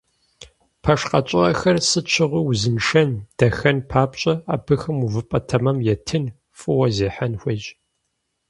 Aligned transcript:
Пэш 0.83 1.01
къэкӏыгъэхэр 1.09 1.77
сыт 1.89 2.05
щыгъуи 2.13 2.41
узыншэн, 2.49 3.09
дахэн 3.37 3.77
папщӏэ, 3.89 4.33
абыхэм 4.53 4.97
увыпӏэ 5.05 5.39
тэмэм 5.47 5.77
етын, 5.93 6.25
фӏыуэ 6.57 6.87
зехьэн 6.95 7.33
хуейщ. 7.41 7.65